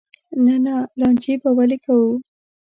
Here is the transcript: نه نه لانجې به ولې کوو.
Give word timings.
نه 0.45 0.55
نه 0.65 0.75
لانجې 0.99 1.33
به 1.41 1.49
ولې 1.57 1.77
کوو. 1.85 2.11